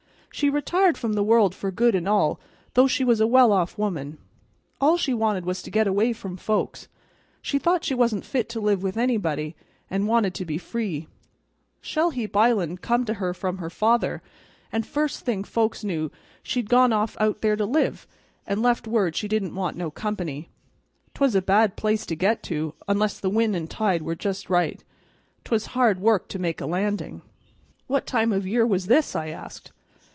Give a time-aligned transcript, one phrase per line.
[0.33, 2.39] She retired from the world for good an' all,
[2.73, 4.17] though she was a well off woman.
[4.79, 6.87] All she wanted was to get away from folks;
[7.41, 9.57] she thought she wasn't fit to live with anybody,
[9.89, 11.09] and wanted to be free.
[11.81, 14.21] Shell heap Island come to her from her father,
[14.71, 16.09] and first thing folks knew
[16.41, 18.07] she'd gone off out there to live,
[18.47, 20.47] and left word she didn't want no company.
[21.13, 24.81] 'Twas a bad place to get to, unless the wind an' tide were just right;
[25.43, 27.21] 'twas hard work to make a landing."
[27.87, 29.73] "What time of year was this?" I asked.